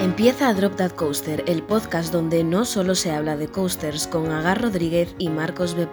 [0.00, 4.62] Empieza Drop That Coaster, el podcast donde no solo se habla de coasters con Agar
[4.62, 5.86] Rodríguez y Marcos B.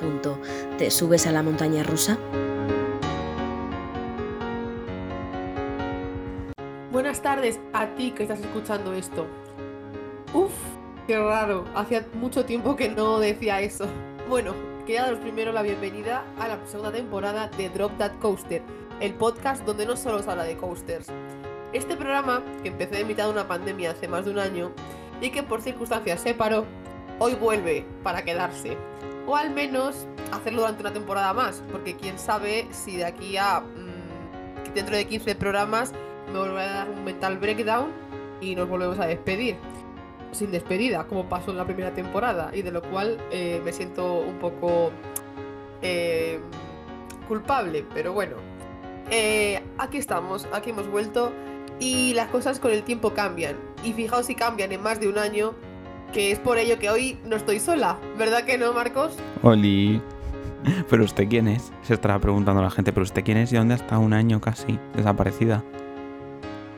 [0.78, 2.18] ¿Te subes a la montaña rusa?
[6.90, 9.28] Buenas tardes a ti que estás escuchando esto.
[10.34, 10.54] Uf,
[11.06, 11.66] qué raro.
[11.76, 13.88] Hacía mucho tiempo que no decía eso.
[14.30, 14.54] Bueno,
[14.86, 18.62] quería daros primero la bienvenida a la segunda temporada de Drop That Coaster,
[19.02, 21.12] el podcast donde no solo se habla de coasters.
[21.74, 24.72] Este programa, que empecé en mitad de una pandemia hace más de un año
[25.20, 26.66] y que por circunstancias se paró,
[27.20, 28.78] hoy vuelve para quedarse.
[29.26, 33.60] O al menos hacerlo durante una temporada más, porque quién sabe si de aquí a
[33.60, 35.92] mmm, dentro de 15 programas
[36.32, 37.92] me volverá a dar un mental breakdown
[38.40, 39.58] y nos volvemos a despedir.
[40.32, 44.20] Sin despedida, como pasó en la primera temporada, y de lo cual eh, me siento
[44.20, 44.92] un poco
[45.82, 46.40] eh,
[47.28, 48.36] culpable, pero bueno.
[49.10, 51.32] Eh, aquí estamos, aquí hemos vuelto
[51.80, 53.56] y las cosas con el tiempo cambian.
[53.84, 55.54] Y fijaos si cambian en más de un año,
[56.14, 59.18] que es por ello que hoy no estoy sola, ¿verdad que no, Marcos?
[59.44, 60.02] Oli.
[60.90, 61.72] ¿Pero usted quién es?
[61.84, 64.80] Se estará preguntando la gente, ¿pero usted quién es y dónde estado un año casi
[64.96, 65.64] desaparecida?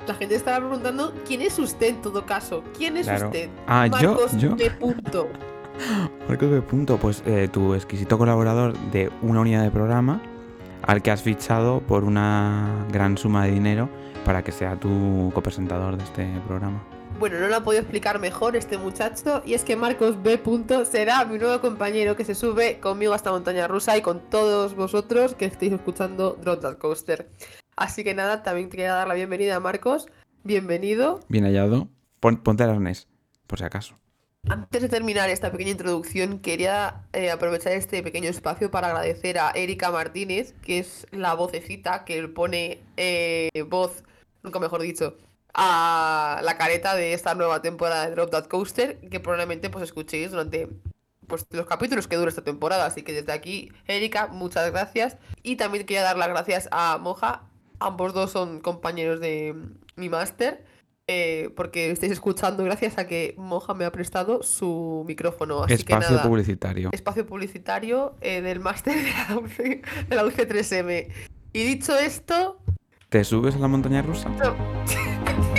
[0.07, 2.63] La gente estará preguntando quién es usted en todo caso.
[2.75, 3.49] ¿Quién es usted?
[3.67, 4.55] Ah, Marcos yo, yo.
[4.55, 4.71] B.
[4.71, 5.29] Punto.
[6.27, 6.61] Marcos B.
[6.63, 10.21] Punto, pues eh, tu exquisito colaborador de una unidad de programa
[10.89, 13.91] al que has fichado por una gran suma de dinero
[14.25, 16.83] para que sea tu copresentador de este programa.
[17.19, 20.41] Bueno, no lo ha podido explicar mejor este muchacho y es que Marcos B.
[20.85, 24.75] será mi nuevo compañero que se sube conmigo a esta montaña rusa y con todos
[24.75, 27.29] vosotros que estéis escuchando Drop That Coaster.
[27.75, 30.07] Así que nada, también te quería dar la bienvenida a Marcos.
[30.43, 31.19] Bienvenido.
[31.27, 31.87] Bien hallado.
[32.19, 33.07] Pon, ponte el arnés,
[33.45, 33.99] por si acaso.
[34.49, 39.51] Antes de terminar esta pequeña introducción, quería eh, aprovechar este pequeño espacio para agradecer a
[39.51, 44.03] Erika Martínez, que es la vocecita que pone eh, voz,
[44.41, 45.17] nunca mejor dicho,
[45.53, 50.31] a la careta de esta nueva temporada de Drop That Coaster, que probablemente pues escuchéis
[50.31, 50.67] durante
[51.27, 52.87] pues, los capítulos que dura esta temporada.
[52.87, 55.17] Así que desde aquí, Erika, muchas gracias.
[55.43, 57.43] Y también quería dar las gracias a Moja.
[57.79, 59.55] Ambos dos son compañeros de
[59.95, 60.65] mi máster.
[61.11, 65.63] Eh, porque estáis escuchando gracias a que Moja me ha prestado su micrófono.
[65.63, 66.89] Así Espacio que nada, publicitario.
[66.91, 71.07] Espacio publicitario eh, del máster de la, UC, de la UC3M.
[71.51, 72.59] Y dicho esto...
[73.09, 74.29] ¿Te subes a la montaña rusa?
[74.29, 74.55] No.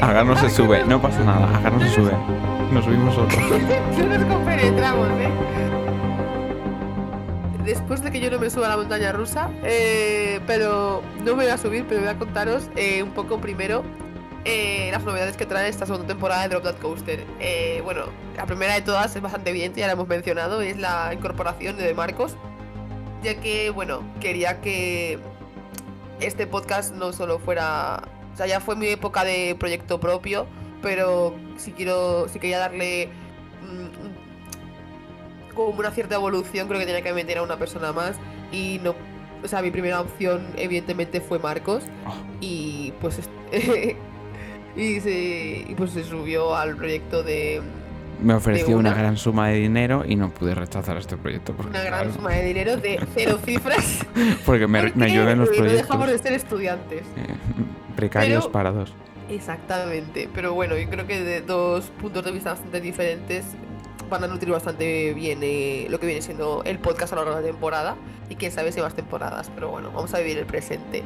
[0.06, 2.12] Agar no se sube, no pasa nada, Agar no se sube.
[2.72, 3.40] Nos subimos otros.
[3.40, 5.30] no nos compenetramos, ¿eh?
[7.64, 11.42] Después de que yo no me suba a la montaña rusa, eh, pero no me
[11.42, 12.70] voy a subir, pero voy a contaros
[13.02, 13.82] un poco primero
[14.44, 17.24] eh, las novedades que trae esta segunda temporada de Drop That Coaster.
[17.40, 18.04] Eh, bueno,
[18.36, 21.92] la primera de todas es bastante evidente, ya la hemos mencionado, es la incorporación de
[21.92, 22.36] Marcos,
[23.22, 25.18] ya que, bueno, quería que
[26.20, 28.02] este podcast no solo fuera,
[28.32, 30.46] o sea, ya fue mi época de proyecto propio,
[30.80, 33.10] pero si quiero, si quería darle
[33.62, 38.16] mm, como una cierta evolución, creo que tenía que meter a una persona más
[38.52, 38.94] y no,
[39.42, 41.84] o sea, mi primera opción evidentemente fue Marcos
[42.40, 43.20] y pues
[44.76, 47.60] y, se, y pues se subió al proyecto de
[48.22, 48.90] Me ofreció una.
[48.90, 51.52] una gran suma de dinero y no pude rechazar este proyecto.
[51.54, 54.06] Porque, una gran claro, suma de dinero de cero cifras.
[54.46, 55.82] porque me, me llueven los No proyectos.
[55.86, 57.00] dejamos de ser estudiantes.
[57.16, 57.34] eh,
[57.96, 58.92] precarios Pero- parados.
[59.28, 63.44] Exactamente, pero bueno, yo creo que de dos puntos de vista bastante diferentes
[64.10, 67.38] van a nutrir bastante bien eh, lo que viene siendo el podcast a lo largo
[67.38, 67.96] de la temporada
[68.28, 71.02] y quién sabe si más temporadas, pero bueno, vamos a vivir el presente.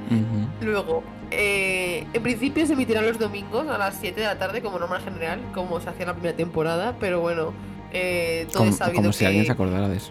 [0.60, 4.78] Luego, eh, en principio se emitirán los domingos a las 7 de la tarde como
[4.78, 7.52] norma general, como se hacía en la primera temporada, pero bueno,
[7.92, 10.10] eh, todo Como, es sabido como si alguien se acordara de eso.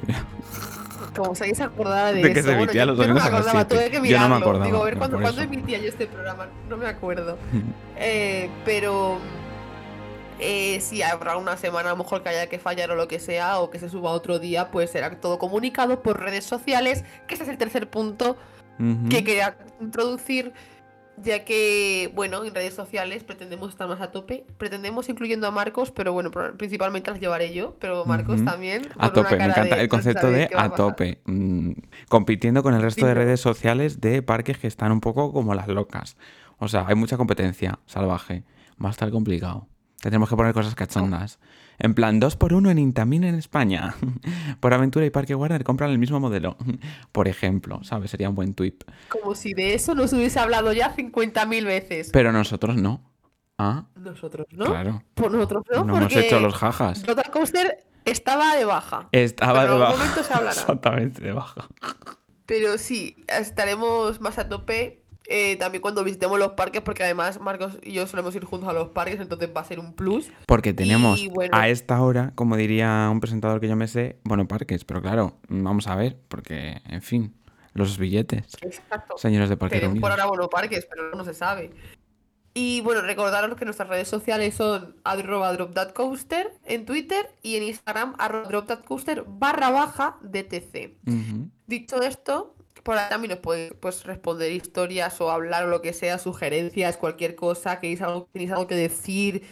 [1.15, 2.49] como si alguien se acordara de, De que eso.
[2.49, 3.75] se emitía yo- los yo no me domingos a las acordaba, 7.
[3.75, 4.35] tuve que Yo no me mirarlo.
[4.37, 6.47] acordaba, Digo, a ver, ¿cuándo, ¿cuándo emitía yo este programa?
[6.69, 7.37] No me acuerdo.
[7.97, 9.19] Eh, pero
[10.39, 13.19] eh, si habrá una semana a lo mejor que haya que fallar o lo que
[13.19, 17.35] sea, o que se suba otro día, pues será todo comunicado por redes sociales, que
[17.35, 18.37] ese es el tercer punto
[19.09, 20.51] que quería introducir,
[21.17, 25.91] ya que, bueno, en redes sociales pretendemos estar más a tope, pretendemos incluyendo a Marcos,
[25.91, 28.89] pero bueno, principalmente las llevaré yo, pero Marcos también.
[28.97, 30.75] A tope, me encanta de, el "No concepto de a pasar".
[30.75, 31.21] tope.
[31.25, 31.71] mm,
[32.09, 35.67] compitiendo con el resto de redes sociales de parques que están un poco como las
[35.67, 36.17] locas.
[36.57, 38.43] O sea, hay mucha competencia salvaje.
[38.83, 39.67] Va a estar complicado.
[40.03, 41.39] Tendremos que poner cosas cachondas.
[41.79, 43.95] En plan, dos por uno en Intamin en España.
[44.59, 46.57] por Aventura y Parque Warner compran el mismo modelo.
[47.13, 48.11] por ejemplo, ¿sabes?
[48.11, 48.75] Sería un buen tweet.
[49.07, 52.09] Como si de eso nos hubiese hablado ya 50.000 veces.
[52.11, 53.01] Pero nosotros no.
[53.57, 54.65] Ah, Nosotros, ¿no?
[54.65, 55.03] claro.
[55.13, 57.07] Pues nosotros no, No, hemos hecho los jajas.
[57.07, 59.07] Roller Coaster estaba de baja.
[59.13, 60.03] Estaba Pero de en algún baja.
[60.03, 60.51] momento se hablará.
[60.59, 61.69] Exactamente, de baja.
[62.45, 67.77] Pero sí, estaremos más a tope eh, también cuando visitemos los parques, porque además Marcos
[67.81, 70.29] y yo solemos ir juntos a los parques, entonces va a ser un plus.
[70.45, 71.55] Porque tenemos Y bueno.
[71.57, 75.37] a esta hora, como diría un presentador que yo me sé, bueno, parques, pero claro,
[75.47, 77.33] vamos a ver, porque, en fin,
[77.73, 78.45] los billetes.
[78.61, 79.17] Exacto.
[79.17, 81.71] Señores de Parque Tenemos por ahora parques, pero no se sabe.
[82.55, 88.13] Y bueno, recordaros que nuestras redes sociales son arroba drop.coaster en Twitter y en Instagram
[88.19, 90.97] arroba drop.coaster barra baja DTC.
[91.07, 91.49] Ujú.
[91.65, 95.93] Dicho esto, por ahí también nos podéis pues, responder historias o hablar o lo que
[95.93, 99.43] sea, sugerencias, cualquier cosa, queréis algo, tenéis algo que decir,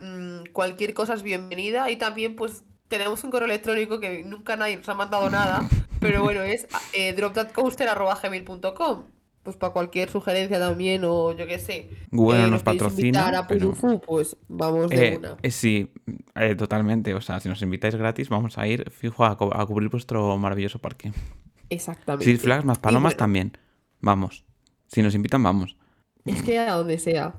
[0.00, 1.90] mm, cualquier cosa es bienvenida.
[1.90, 5.68] Y también pues tenemos un correo electrónico que nunca nadie nos ha mandado nada,
[6.00, 7.14] pero bueno, es eh.
[9.42, 11.88] Pues para cualquier sugerencia también o yo qué sé.
[12.10, 13.70] Google eh, no nos patrocina, a pero...
[13.70, 15.36] Purufu, pues vamos de Eh, una.
[15.42, 15.90] eh, sí,
[16.34, 17.14] eh, totalmente.
[17.14, 20.36] O sea, si nos invitáis gratis, vamos a ir fijo a, co- a cubrir vuestro
[20.36, 21.12] maravilloso parque.
[21.70, 22.24] Exactamente.
[22.24, 23.58] Six Flags más palomas bueno, también.
[24.00, 24.44] Vamos.
[24.86, 25.76] Si nos invitan, vamos.
[26.24, 27.34] Es que a donde sea.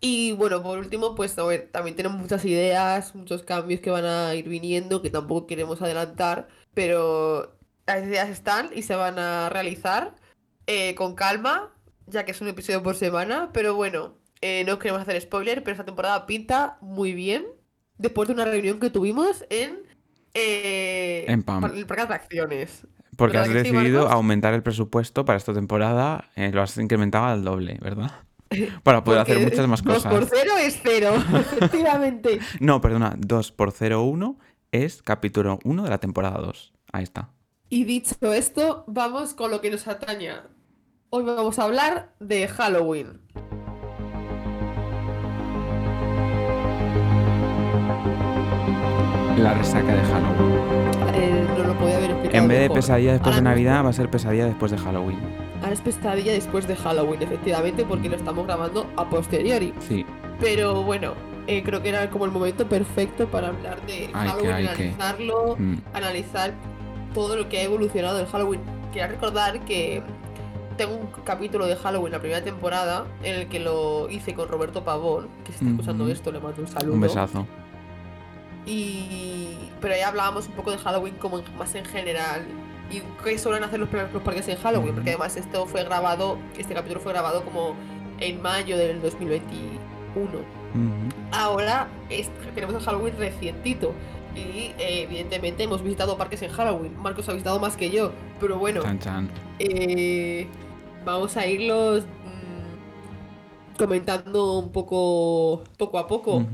[0.00, 4.04] Y bueno, por último, pues a ver, también tenemos muchas ideas, muchos cambios que van
[4.04, 7.56] a ir viniendo, que tampoco queremos adelantar, pero
[7.86, 10.16] las ideas están y se van a realizar
[10.66, 11.72] eh, con calma,
[12.06, 15.72] ya que es un episodio por semana, pero bueno, eh, no queremos hacer spoiler, pero
[15.74, 17.46] esta temporada pinta muy bien,
[17.96, 19.82] después de una reunión que tuvimos en,
[20.34, 21.64] eh, En PAM.
[21.76, 22.86] el parque de atracciones.
[23.16, 26.30] Porque has ¿Verdad que sí, decidido aumentar el presupuesto para esta temporada.
[26.36, 28.10] eh, lo has incrementado al doble, ¿verdad?
[28.82, 30.30] Para poder hacer muchas más dos por cosas.
[30.34, 32.38] cero es cero, efectivamente.
[32.60, 33.14] No, perdona.
[33.18, 34.38] 2 por 01
[34.72, 36.72] es capítulo 1 de la temporada 2.
[36.92, 37.30] Ahí está.
[37.70, 40.32] Y dicho esto, vamos con lo que nos atañe.
[41.10, 43.20] Hoy vamos a hablar de Halloween.
[49.38, 50.41] La resaca de Halloween.
[52.32, 55.18] En vez de pesadilla después de Navidad, va a ser pesadilla después de Halloween.
[55.60, 59.72] Ahora es pesadilla después de Halloween, efectivamente, porque lo estamos grabando a posteriori.
[59.86, 60.04] Sí.
[60.40, 61.12] Pero bueno,
[61.46, 64.46] eh, creo que era como el momento perfecto para hablar de Hay que- Halloween,
[64.76, 64.82] que.
[64.88, 65.74] analizarlo, Mm.
[65.94, 66.52] analizar
[67.14, 68.60] todo lo que ha evolucionado en Halloween.
[68.92, 70.02] Quería recordar que
[70.76, 74.82] tengo un capítulo de Halloween, la primera temporada, en el que lo hice con Roberto
[74.84, 76.94] Pavón, que está escuchando esto le mando un saludo.
[76.94, 77.46] Un besazo.
[78.66, 79.70] Y...
[79.82, 82.46] Pero ahí hablábamos un poco de Halloween como en- más en general.
[82.90, 86.72] Y qué suelen hacer los, los parques en Halloween, porque además esto fue grabado, este
[86.74, 87.74] capítulo fue grabado como
[88.20, 90.38] en mayo del 2021.
[90.38, 90.42] Ujú.
[91.32, 93.92] Ahora es- tenemos el Halloween recientito.
[94.34, 96.96] Y eh, evidentemente hemos visitado parques en Halloween.
[96.98, 98.12] Marcos ha visitado más que yo.
[98.40, 99.30] Pero bueno, Chan, chan.
[99.58, 100.46] eh,
[101.04, 106.44] vamos a irlos mm, comentando un poco poco a poco.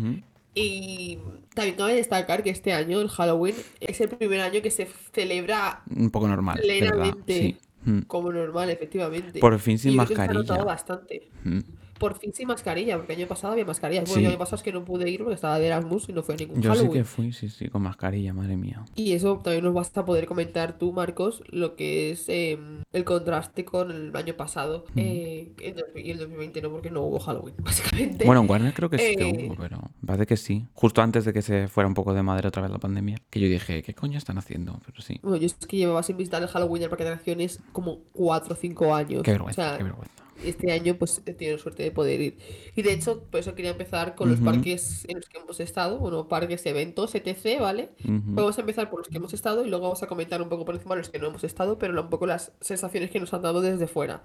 [0.55, 1.19] Y
[1.59, 5.83] también cabe destacar que este año, el Halloween, es el primer año que se celebra
[5.95, 6.59] Un poco normal.
[6.61, 7.35] Plenamente.
[7.35, 7.57] Sí.
[7.85, 8.01] Mm.
[8.03, 9.39] como normal, efectivamente.
[9.39, 10.41] Por fin sin Y que se ha mascarilla.
[10.41, 11.29] notado bastante.
[11.45, 11.61] Mm.
[11.99, 14.05] Por fin sin mascarilla, porque el año pasado había mascarillas.
[14.05, 14.25] Bueno, Sí.
[14.25, 16.35] el año pasado es que no pude ir porque estaba de Erasmus y no fue
[16.35, 16.93] a ningún Yo sí Halloween.
[17.03, 18.85] que fui, sí, sí, con mascarilla, madre mía.
[18.95, 22.59] Y eso también nos vas a poder comentar tú, Marcos, lo que es eh,
[22.93, 24.85] el contraste con el año pasado.
[24.95, 24.99] Mm.
[24.99, 28.25] eh, el dos- y el 2020 no, porque no hubo Halloween, básicamente.
[28.25, 30.67] Bueno, en Warner creo que sí que Eh, hubo, pero parece que sí.
[30.75, 33.19] Justo antes de que se fuera un poco de madre otra vez la pandemia.
[33.31, 34.81] Que yo dije, ¿qué coño están haciendo?
[34.87, 35.19] Pero sí.
[35.23, 38.55] Bueno, yo es que llevaba sin visitar el Halloween del parque de atracciones como 4
[38.55, 39.23] o 5 años.
[39.23, 40.15] Qué O vergüenza, sea, qué vergüenza.
[40.45, 42.39] Este año pues he tenido suerte de poder ir.
[42.77, 45.99] Y de hecho, por eso quería empezar con los parques en los que hemos estado,
[45.99, 47.91] bueno, parques, eventos, etc., ¿vale?
[48.05, 50.65] Vamos a empezar por los que hemos estado y luego vamos a comentar un poco
[50.65, 53.43] por encima los que no hemos estado, pero un poco las sensaciones que nos han
[53.43, 54.23] dado desde fuera.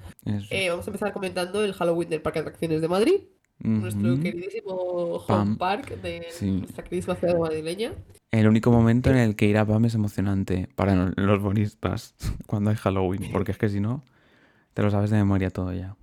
[0.50, 3.22] Eh, vamos a empezar comentando el Halloween del Parque de Atracciones de Madrid,
[3.60, 5.58] nuestro queridísimo home Pam.
[5.58, 6.52] park de Sí.
[6.52, 7.94] nuestra queridísima ciudad madrileña.
[8.32, 12.16] El único momento en el que ir a PAM es emocionante para los bonistas
[12.48, 14.04] cuando hay Halloween, porque es que si no,
[14.74, 15.96] te lo sabes de memoria todo ya.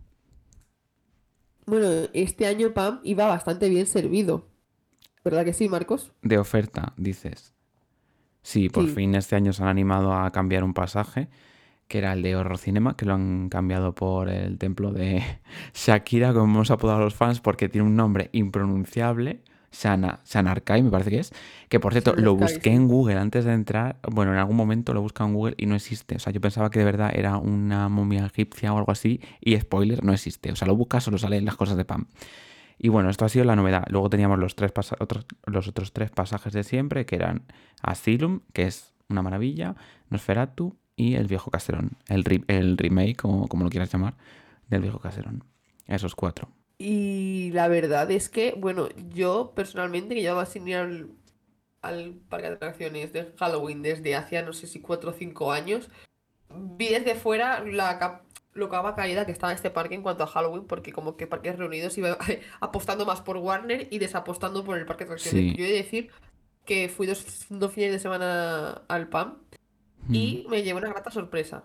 [1.70, 4.48] Bueno, este año Pam iba bastante bien servido.
[5.24, 6.12] ¿Verdad que sí, Marcos?
[6.22, 7.54] De oferta, dices.
[8.42, 8.94] Sí, por Sí.
[8.94, 11.28] fin este año se han animado a cambiar un pasaje,
[11.86, 15.22] que era el de Horror Cinema, que lo han cambiado por el templo de
[15.74, 20.90] Shakira, como hemos apodado a los fans, porque tiene un nombre impronunciable, Shana, Shanarkai me
[20.90, 21.32] parece que es,
[21.68, 25.00] que por cierto, lo busqué en Google antes de entrar, bueno, en algún momento lo
[25.00, 27.36] he buscado en Google y no existe, o sea, yo pensaba que de verdad era
[27.36, 31.18] una momia egipcia o algo así, y spoiler, no existe, o sea, lo buscas, solo
[31.18, 32.06] salen las cosas de Pam.
[32.82, 33.84] Y bueno, esto ha sido la novedad.
[33.90, 37.42] Luego teníamos los, tres otros, los otros tres pasajes de siempre, que eran
[37.82, 39.76] Asylum, que es una maravilla,
[40.08, 41.98] Nosferatu y El Viejo Caserón.
[42.08, 44.14] El, el remake, o como lo quieras llamar,
[44.68, 45.44] del Viejo Caserón.
[45.86, 46.48] Esos cuatro.
[46.82, 51.10] Y la verdad es que, bueno, yo personalmente que llevaba sin ir al,
[51.82, 55.90] al parque de atracciones de Halloween desde hacía no sé si 4 o 5 años,
[56.48, 58.22] vi desde fuera la,
[58.54, 61.58] lo cava caída que estaba este parque en cuanto a Halloween, porque como que Parques
[61.58, 62.16] Reunidos iba
[62.60, 65.52] apostando más por Warner y desapostando por el parque de atracciones.
[65.52, 65.56] Sí.
[65.58, 66.10] Yo he de decir
[66.64, 69.36] que fui dos, dos fines de semana al PAM
[70.08, 71.64] y me llevé una grata sorpresa.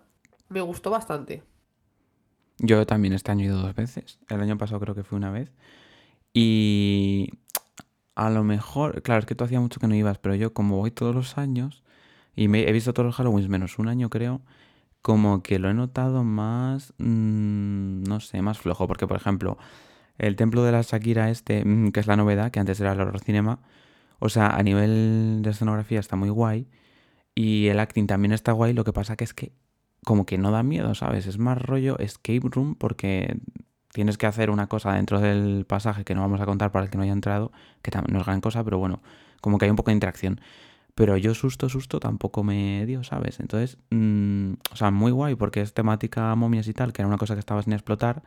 [0.49, 1.41] Me gustó bastante.
[2.59, 4.19] Yo también este año he ido dos veces.
[4.29, 5.51] El año pasado creo que fue una vez.
[6.33, 7.31] Y
[8.15, 10.77] a lo mejor, claro, es que tú hacía mucho que no ibas, pero yo como
[10.77, 11.83] voy todos los años
[12.35, 14.41] y he visto todos los Halloween menos un año creo,
[15.01, 18.87] como que lo he notado más, mm, no sé, más flojo.
[18.87, 19.57] Porque por ejemplo,
[20.17, 23.01] el templo de la Shakira este, mm, que es la novedad, que antes era el
[23.01, 23.59] horror cinema,
[24.19, 26.67] o sea, a nivel de escenografía está muy guay.
[27.35, 29.53] Y el acting también está guay, lo que pasa que es que
[30.05, 31.27] como que no da miedo, ¿sabes?
[31.27, 33.37] Es más rollo escape room porque
[33.91, 36.91] tienes que hacer una cosa dentro del pasaje que no vamos a contar para el
[36.91, 39.01] que no haya entrado, que no es gran cosa, pero bueno,
[39.41, 40.39] como que hay un poco de interacción.
[40.95, 43.39] Pero yo susto, susto tampoco me dio, ¿sabes?
[43.41, 47.17] Entonces, mm, o sea, muy guay porque es temática momias y tal, que era una
[47.17, 48.23] cosa que estaba sin explotar.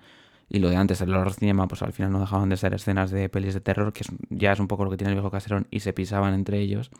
[0.51, 3.11] Y lo de antes, el horror cinema, pues al final no dejaban de ser escenas
[3.11, 5.31] de pelis de terror, que es- ya es un poco lo que tiene el viejo
[5.31, 6.91] caserón, y se pisaban entre ellos.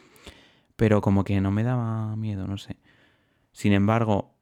[0.77, 2.77] Pero como que no me daba miedo, no sé.
[3.53, 4.35] Sin embargo,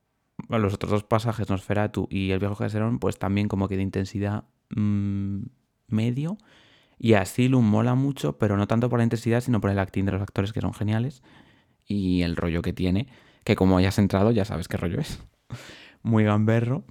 [0.49, 4.45] los otros dos pasajes, Nosferatu y el viejo caserón, pues también como que de intensidad
[4.75, 5.43] mm,
[5.89, 6.39] medio.
[6.99, 10.13] Y Asylum mola mucho, pero no tanto por la intensidad, sino por el acting de
[10.13, 11.23] los actores que son geniales.
[11.85, 13.09] Y el rollo que tiene,
[13.45, 15.21] que como ya has entrado, ya sabes qué rollo es.
[16.03, 16.85] Muy gamberro,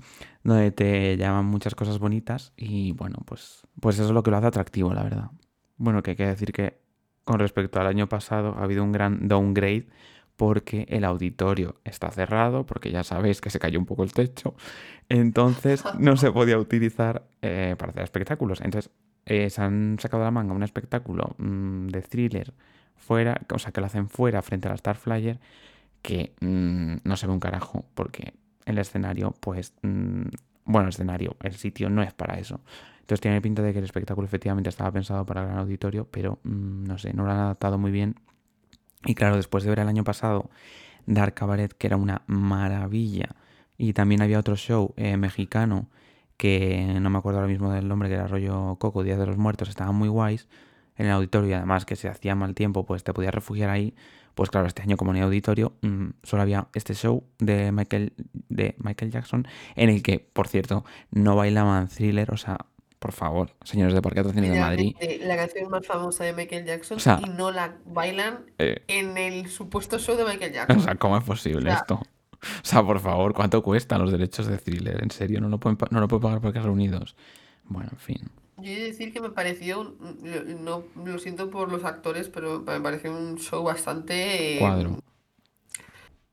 [0.43, 2.53] donde te llaman muchas cosas bonitas.
[2.55, 5.31] Y bueno, pues, pues eso es lo que lo hace atractivo, la verdad.
[5.77, 6.79] Bueno, que hay que decir que
[7.23, 9.87] con respecto al año pasado ha habido un gran downgrade
[10.35, 14.55] porque el auditorio está cerrado, porque ya sabéis que se cayó un poco el techo,
[15.09, 18.61] entonces no se podía utilizar eh, para hacer espectáculos.
[18.61, 18.91] Entonces
[19.25, 22.53] eh, se han sacado de la manga un espectáculo mm, de thriller
[22.95, 25.39] fuera, o sea, que lo hacen fuera frente a la Starflyer,
[26.01, 28.33] que mm, no se ve un carajo, porque
[28.65, 30.23] el escenario, pues, mm,
[30.65, 32.61] bueno, el escenario, el sitio no es para eso.
[33.01, 36.39] Entonces tiene pinta de que el espectáculo efectivamente estaba pensado para el gran auditorio, pero
[36.43, 38.15] no sé, no lo han adaptado muy bien.
[39.05, 40.49] Y claro, después de ver el año pasado
[41.05, 43.29] Dark Cabaret, que era una maravilla,
[43.77, 45.89] y también había otro show eh, mexicano
[46.37, 49.37] que no me acuerdo ahora mismo del nombre, que era rollo Coco, Día de los
[49.37, 50.47] Muertos, estaban muy guays
[50.97, 53.95] en el auditorio y además que se hacía mal tiempo, pues te podías refugiar ahí.
[54.33, 58.13] Pues claro, este año como no hay auditorio, mm, solo había este show de Michael,
[58.49, 62.57] de Michael Jackson, en el que, por cierto, no bailaban thriller, o sea,
[63.05, 66.97] por favor, señores de Parque Atracciones de Madrid, La canción más famosa de Michael Jackson
[66.97, 70.81] O sea, y no la bailan eh, en el supuesto show de Michael o Jackson.
[70.81, 71.93] sea, ¿cómo es posible O sea, esto?
[71.93, 75.03] O sea, por favor, ¿cuánto cuestan los derechos de thriller?
[75.03, 75.39] ¿En serio?
[75.39, 77.15] ¿No lo pueden, no lo puede pagar Parques Reunidos?
[77.65, 78.31] Bueno, en fin.
[78.57, 79.95] Yo he de decir que me pareció,
[80.63, 84.97] no lo siento por los actores, pero me pareció un show bastante eh, Cuadro.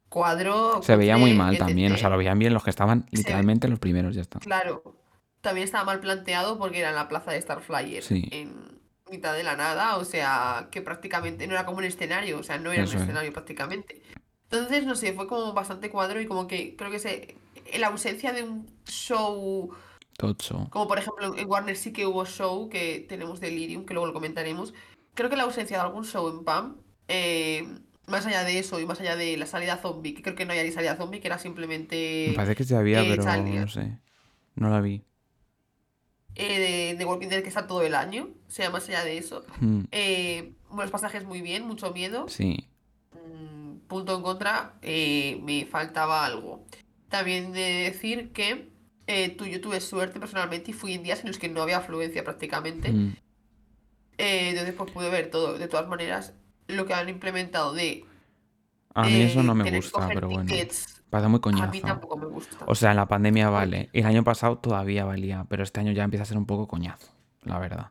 [0.09, 3.69] cuadro, Se veía muy mal también, o sea, lo veían bien los que estaban literalmente
[3.69, 4.39] los primeros, ya está.
[4.39, 5.02] Claro,
[5.43, 8.81] también estaba mal planteado porque era en la plaza de Starflyer, Sí, en
[9.11, 12.57] mitad de la nada, o sea, que prácticamente no era como un escenario, o sea,
[12.59, 13.03] no era un eso es.
[13.03, 14.01] escenario prácticamente.
[14.51, 17.89] Entonces, no sé, fue como bastante cuadro y como que creo que se, en la
[17.89, 19.71] ausencia de un show,
[20.17, 20.69] Tocho.
[20.71, 24.13] como por ejemplo en Warner sí que hubo show, que tenemos Delirium, que luego lo
[24.15, 24.73] comentaremos,
[25.15, 26.77] creo que la ausencia de algún show en PAM,
[27.09, 27.67] eh,
[28.07, 30.53] más allá de eso y más allá de la salida zombie, que creo que no
[30.53, 33.61] había ni salida zombie, que era Me simplemente parece que sí había, eh, pero salida.
[33.63, 33.99] no sé.
[34.55, 35.05] No la vi.
[36.35, 36.59] Eh,
[36.93, 39.45] de, de Walking Dead que está todo el año, o sea, más allá de eso.
[39.61, 42.29] Mm, Eh, buenos pasajes muy bien, mucho miedo.
[42.29, 42.69] Sí.
[43.13, 46.65] Mm, punto en contra, eh, me faltaba algo.
[47.09, 48.71] También de decir que
[49.07, 51.79] eh, tú, yo tuve suerte personalmente y fui en días en los que no había
[51.79, 52.91] afluencia prácticamente.
[52.93, 53.17] Mm,
[54.19, 55.59] entonces pues pude ver todo.
[55.59, 56.35] De todas maneras,
[56.69, 58.05] lo que han implementado de
[58.95, 60.45] A mí eso no me gusta, pero bueno.
[60.47, 61.81] tickets, Parece muy a mí coñazo.
[61.87, 62.57] tampoco me gusta.
[62.67, 63.91] O sea, en la pandemia vale.
[63.93, 67.13] El año pasado todavía valía, pero este año ya empieza a ser un poco coñazo,
[67.43, 67.91] la verdad.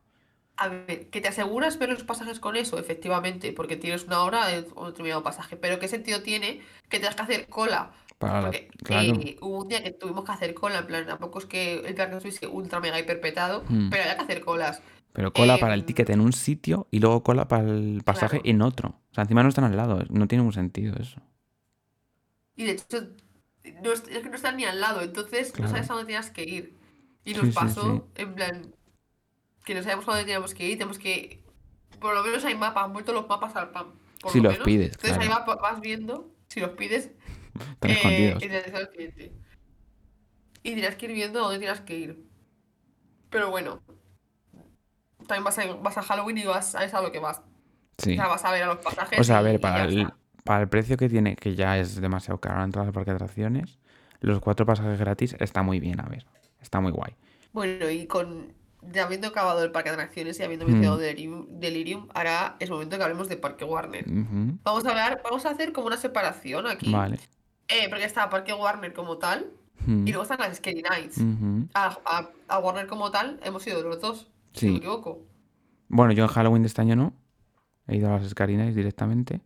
[0.58, 4.48] a ver, que te aseguras ver los pasajes con eso, efectivamente, porque tienes una hora
[4.48, 5.56] de un determinado pasaje.
[5.56, 7.92] Pero ¿qué sentido tiene que tengas que hacer cola?
[8.18, 9.14] Para la- Porque Claro.
[9.22, 11.94] eh, hubo un día que tuvimos que hacer cola, en plan, tampoco es que el
[11.96, 13.90] parque estuviese ultra mega hiperpetado, Mm.
[13.90, 14.82] pero había que hacer colas.
[15.14, 18.40] Pero cola para el Em, ticket en un sitio y luego cola para el pasaje
[18.42, 18.50] claro.
[18.50, 18.90] en otro.
[19.12, 20.04] O sea, encima no están al lado.
[20.10, 21.20] No tiene ningún sentido eso.
[22.56, 23.08] Y de hecho,
[23.84, 26.44] no, es que no están ni al lado, entonces no sabes a dónde tenías que
[26.44, 26.78] ir.
[27.24, 28.76] Y Sí, nos sí, pasó, en plan,
[29.66, 31.44] que no sabíamos a dónde teníamos que ir, tenemos que.
[32.00, 33.94] Por lo menos hay mapas, han vuelto los mapas al PAM.
[34.22, 34.66] Por Si lo los menos.
[34.68, 35.46] pides, Entonces ahí claro.
[35.48, 37.12] va- vas viendo, si los pides,
[37.74, 38.44] Están eh, escondidos.
[40.64, 42.26] Y tienes que ir viendo a dónde tienes que ir.
[43.30, 43.82] Pero bueno,
[45.28, 47.40] también vas a, vas a Halloween y vas, sabes a lo que vas.
[47.40, 47.44] O
[47.98, 48.16] Sí.
[48.16, 50.12] sea, vas a ver a los pasajes O sea, a ver, para el.
[50.44, 53.16] Para el precio que tiene, que ya es demasiado caro la entrada al parque de
[53.16, 53.80] atracciones,
[54.22, 56.26] los cuatro pasajes gratis está muy bien, a ver.
[56.62, 57.16] Está muy guay.
[57.54, 58.54] Bueno, y con
[58.92, 60.72] ya habiendo acabado el parque de atracciones y habiendo Mm.
[60.72, 64.06] mencionado Delirium, Delirium, ahora es momento que hablemos de Parque Warner.
[64.64, 66.92] Vamos a hablar, vamos a hacer como una separación aquí.
[66.92, 67.20] Vale.
[67.68, 69.52] Eh, porque está Parque Warner como tal
[69.86, 70.08] Mm.
[70.08, 71.20] y luego están las Scary Nights.
[71.76, 74.84] A, a- a Warner como tal hemos ido los dos, si no me Sí.
[74.86, 75.20] equivoco.
[75.88, 77.14] Bueno, yo en Halloween de este año no.
[77.88, 79.42] He ido a las escarinas directamente.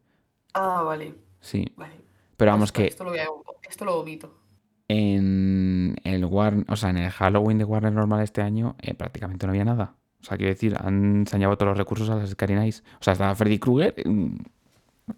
[0.55, 1.71] Ah, vale, Sí.
[1.75, 1.93] vale.
[2.37, 3.27] Pero vamos Esto, que esto lo, voy a-
[3.69, 4.39] esto lo omito.
[4.87, 9.45] en el Warner, o sea, en el Halloween de Warner normal este año, eh, prácticamente
[9.45, 9.95] no había nada.
[10.21, 12.83] O sea, quiero decir, han se han llevado todos los recursos a las Scary Nights.
[12.99, 14.35] O sea, estaba Freddy Krueger, mm,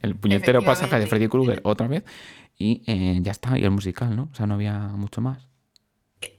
[0.01, 2.03] el puñetero pasaje de Freddy Krueger otra vez,
[2.57, 4.29] y eh, ya está, y el musical, ¿no?
[4.31, 5.47] O sea, no había mucho más.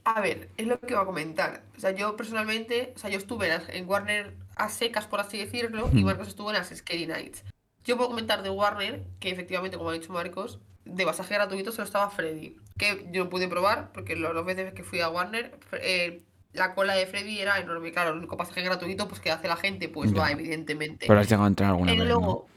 [0.04, 1.62] A ver, es lo que iba a comentar.
[1.76, 5.88] O sea, yo personalmente, o sea, yo estuve en, Warner a secas, por así decirlo,
[5.92, 6.06] y Hmm.
[6.06, 7.44] Marcos estuvo en las Scary Nights.
[7.84, 11.84] Yo puedo comentar de Warner, que efectivamente, como ha dicho Marcos, de pasaje gratuito solo
[11.84, 16.22] estaba Freddy, que yo no pude probar, porque las veces que fui a Warner, eh,
[16.52, 17.92] la cola de Freddy era enorme.
[17.92, 20.20] Claro, el único pasaje gratuito pues que hace la gente, pues Ya.
[20.20, 21.06] va, evidentemente.
[21.06, 22.14] Pero has llegado a entrar alguna Eh, vez, ¿no?
[22.14, 22.48] luego,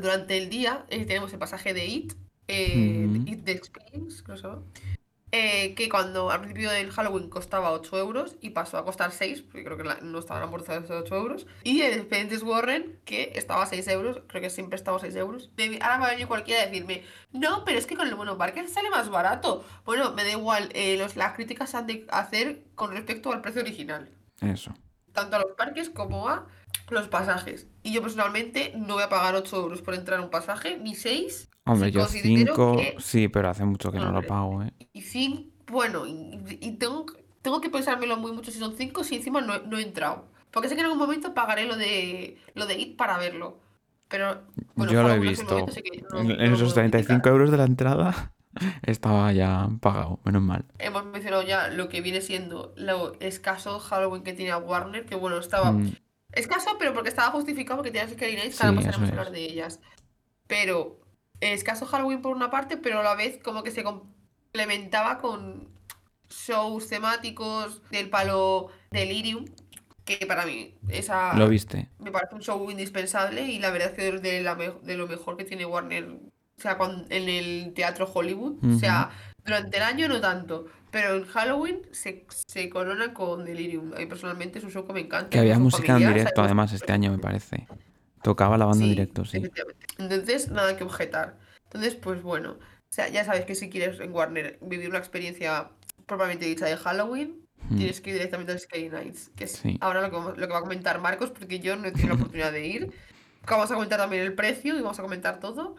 [0.00, 2.12] durante el día eh, tenemos el pasaje de It,
[2.48, 3.24] eh, Ujú.
[3.24, 4.62] de It the Experience, creo que se llama,
[5.30, 9.42] eh, que cuando al principio del Halloween costaba 8 euros y pasó a costar 6,
[9.42, 11.46] porque creo que la- no estaban amortizados esos 8 euros.
[11.64, 15.14] Y el Experience Warren, que estaba a 6 euros, creo que siempre estaba a 6
[15.16, 15.50] euros.
[15.82, 18.38] Ahora va a venir cualquiera a decirme, no, pero es que con el Mono
[18.72, 19.64] sale más barato.
[19.84, 23.42] Bueno, me da igual, eh, los, las críticas se han de hacer con respecto al
[23.42, 24.72] precio original Eso.
[25.12, 26.46] tanto a los parques como a
[26.90, 27.66] los pasajes.
[27.82, 30.94] Y yo personalmente no voy a pagar 8 euros por entrar a un pasaje, ni
[30.94, 31.47] 6.
[31.68, 34.72] Hombre, yo cinco, que- sí, pero hace mucho que no lo pago, ¿eh?
[34.92, 37.06] Y 5, bueno, y, y tengo,
[37.42, 40.26] tengo que pensármelo muy mucho si son 5, si encima no, he- no he entrado.
[40.50, 43.58] Porque sé que en algún momento pagaré lo de lo de ir para verlo.
[44.08, 44.42] Pero
[44.74, 45.44] bueno, Yo lo he visto.
[46.10, 47.32] no- En, no en lo esos puedo 35 criticar.
[47.32, 48.32] euros de la entrada
[48.82, 50.64] estaba ya pagado, menos mal.
[50.78, 55.38] Hemos mencionado ya lo que viene siendo lo escaso Halloween que tiene Warner, que bueno,
[55.38, 55.88] estaba Mm,
[56.32, 59.44] Escaso, pero porque estaba justificado porque tenías Sí, que ahora pasaremos eso a hablar de
[59.44, 59.80] ellas.
[60.46, 61.00] Pero
[61.40, 65.68] escaso Halloween por una parte, pero a la vez como que se complementaba con
[66.30, 69.46] shows temáticos del palo Delirium,
[70.04, 71.88] que para mí esa ¿Lo viste?
[71.98, 75.06] me parece un show indispensable y la verdad es que de, la me- de lo
[75.06, 76.76] mejor que tiene Warner, o sea,
[77.10, 79.10] en el teatro Hollywood, o sea,
[79.44, 83.92] durante el año no tanto, pero en Halloween se, se corona con Delirium.
[83.94, 85.30] A mí personalmente es un show que me encanta.
[85.30, 87.66] Que había música en directo además este año, me parece.
[88.28, 89.42] Tocaba la banda en Sí, directo, sí.
[89.96, 91.38] Entonces, nada que objetar.
[91.64, 95.70] Entonces, pues bueno, o sea, ya sabes que si quieres en Warner vivir una experiencia
[96.04, 97.76] propiamente dicha de Halloween, Mm.
[97.78, 99.78] tienes que ir directamente a Scary Nights, que es Sí.
[99.80, 102.14] ahora lo que, lo que va a comentar Marcos, porque yo no he tenido la
[102.30, 102.92] oportunidad de ir.
[103.48, 105.74] Vamos a comentar también el precio y vamos a comentar todo.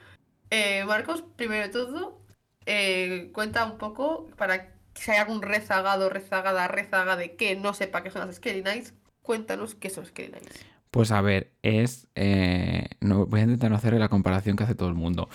[0.50, 2.20] Eh, Marcos, primero de todo,
[2.66, 7.76] eh, cuenta un poco para que si hay algún rezagado, rezagada, rezaga de que no
[7.76, 10.66] sepa qué son las Scary Nights, cuéntanos qué son Scary Nights.
[10.92, 12.08] Pues a ver, es.
[12.16, 15.30] eh, no, voy a intentar no hacer la comparación que hace todo el mundo.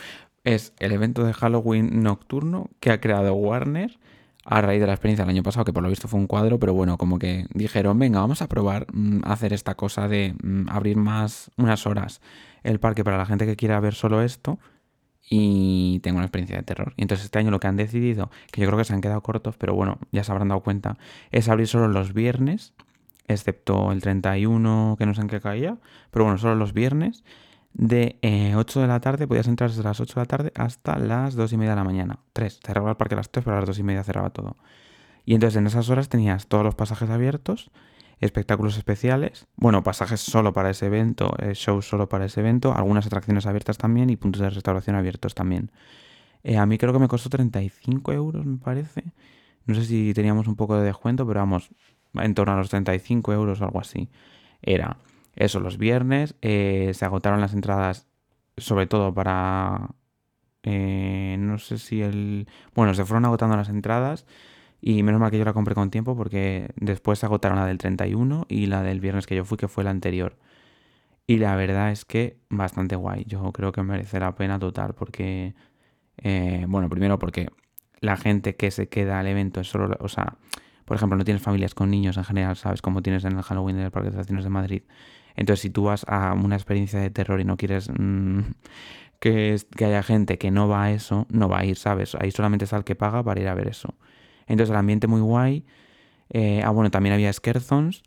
[0.44, 3.98] Es el evento de Halloween nocturno que ha creado Warner
[4.44, 6.58] a raíz de la experiencia del año pasado, que por lo visto fue un cuadro,
[6.58, 10.68] pero bueno, como que dijeron, venga, vamos a probar mm, hacer esta cosa de mm,
[10.68, 12.20] abrir más unas horas
[12.62, 14.58] el parque para la gente que quiera ver solo esto
[15.30, 16.92] y tengo una experiencia de terror.
[16.96, 19.22] Y entonces este año lo que han decidido, que yo creo que se han quedado
[19.22, 20.98] cortos, pero bueno, ya se habrán dado cuenta,
[21.30, 22.74] es abrir solo los viernes,
[23.28, 25.78] excepto el 31, que no sé en qué caía,
[26.10, 27.24] pero bueno, solo los viernes,
[27.74, 30.98] de eh, 8 de la tarde, podías entrar desde las 8 de la tarde hasta
[30.98, 32.18] las 2 y media de la mañana.
[32.32, 34.56] 3, cerraba el parque a las 3, pero a las 2 y media cerraba todo.
[35.24, 37.70] Y entonces en esas horas tenías todos los pasajes abiertos,
[38.20, 43.06] espectáculos especiales, bueno, pasajes solo para ese evento, eh, shows solo para ese evento, algunas
[43.06, 45.70] atracciones abiertas también y puntos de restauración abiertos también.
[46.44, 49.02] Eh, a mí creo que me costó 35 euros, me parece.
[49.66, 51.70] No sé si teníamos un poco de descuento, pero vamos,
[52.14, 54.10] en torno a los 35 euros o algo así.
[54.62, 54.98] Era
[55.36, 56.34] eso, los viernes.
[56.42, 58.06] eh, se agotaron las entradas,
[58.56, 59.90] sobre todo para...
[60.62, 62.48] eh, no sé si el...
[62.74, 64.26] Bueno, se fueron agotando las entradas
[64.80, 67.78] y menos mal que yo la compré con tiempo porque después se agotaron la del
[67.78, 70.36] 31 y la del viernes que yo fui, que fue la anterior.
[71.26, 73.24] Y la verdad es que bastante guay.
[73.26, 75.54] Yo creo que merece la pena total porque...
[76.18, 77.48] eh, bueno, primero porque
[78.00, 79.96] la gente que se queda al evento es solo...
[80.00, 80.36] O sea,
[80.84, 82.82] por ejemplo, no tienes familias con niños en general, ¿sabes?
[82.82, 84.82] Como tienes en el Halloween del Parque de Atracciones de Madrid.
[85.36, 88.40] Entonces, si tú vas a una experiencia de terror y no quieres mm,
[89.20, 92.14] que, que haya gente que no va a eso, no va a ir, ¿sabes?
[92.14, 93.94] Ahí solamente está el que paga para ir a ver eso.
[94.46, 95.64] Entonces, el ambiente muy guay.
[96.30, 98.02] Eh, ah, bueno, también había Scarezones,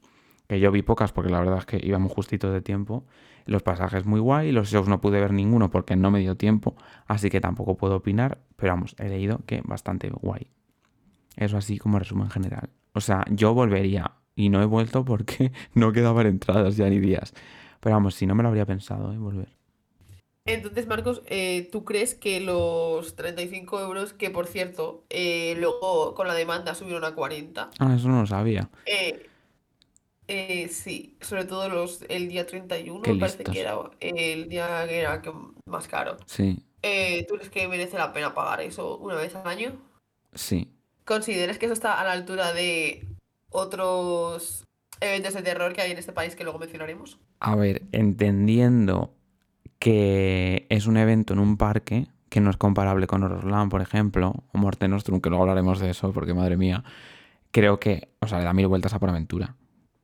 [0.47, 3.05] que yo vi pocas porque la verdad es que íbamos justitos de tiempo.
[3.45, 6.75] Los pasajes muy guay, los shows no pude ver ninguno porque no me dio tiempo,
[7.07, 10.47] así que tampoco puedo opinar, pero vamos, he leído que bastante guay.
[11.37, 12.69] Eso así como resumen general.
[12.93, 17.33] O sea, yo volvería y no he vuelto porque no quedaban entradas ya ni días.
[17.79, 19.17] Pero vamos, si no me lo habría pensado, ¿eh?
[19.17, 19.49] Volver.
[20.45, 26.27] Entonces, Marcos, eh, ¿tú crees que los 35 euros, que por cierto, eh, luego con
[26.27, 27.69] la demanda subieron a 40?
[27.79, 28.69] Ah, eso no lo sabía.
[30.29, 34.85] Eh, sí, sobre todo los, el día 31, Qué me parece que era el día
[34.87, 35.21] que era
[35.65, 36.17] más caro.
[36.25, 36.63] Sí,
[37.27, 39.73] ¿tú crees que merece la pena pagar eso una vez al año?
[40.33, 40.76] sí.
[41.07, 43.07] ¿Consideras que eso está a la altura de
[43.49, 44.65] otros
[44.99, 47.17] eventos de terror que hay en este país que luego mencionaremos?
[47.39, 49.15] A ver, entendiendo
[49.79, 54.43] que es un evento en un parque que no es comparable con Horrorland, por ejemplo,
[54.51, 56.83] o Morte Nostrum, que luego hablaremos de eso, porque madre mía,
[57.51, 59.55] creo que, o sea, le da mil vueltas a por aventura,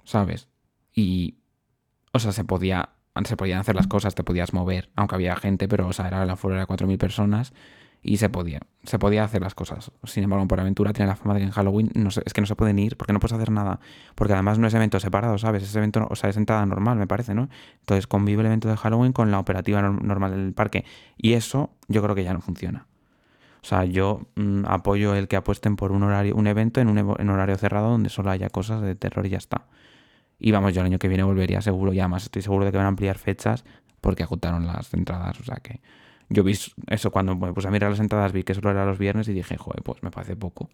[0.06, 0.48] ¿sabes?
[0.94, 1.36] Y,
[2.14, 2.92] o sea, se podía,
[3.26, 6.26] se podían hacer las cosas, te podías mover, aunque había gente, pero, o sea, era
[6.26, 7.54] la fuera de 4.000 personas
[8.04, 9.92] y se podía, se podía hacer las cosas.
[10.04, 11.90] Sin embargo, por aventura tiene la fama de que en Halloween
[12.26, 13.80] es que no se pueden ir porque no puedes hacer nada,
[14.14, 15.64] porque además no es evento separado, ¿sabes?
[15.64, 17.50] Es evento, o sea, es entrada normal, me parece, ¿no?
[17.80, 20.84] Entonces convive el evento de Halloween con la operativa norm- normal del parque
[21.18, 22.88] y eso yo creo que ya no funciona.
[23.62, 26.98] O sea, yo mm, apoyo el que apuesten por un horario, un evento en un
[26.98, 29.68] en horario cerrado donde solo haya cosas de terror y ya está.
[30.38, 32.78] Y vamos, yo el año que viene volvería seguro, y además estoy seguro de que
[32.78, 33.64] van a ampliar fechas
[34.02, 35.40] porque agotaron las entradas.
[35.40, 35.80] O sea que
[36.30, 36.58] yo vi
[36.88, 39.34] eso cuando me puse a mirar las entradas, vi que solo era los viernes y
[39.34, 40.70] dije, joder, pues me parece poco.